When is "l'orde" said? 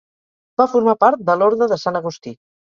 1.43-1.69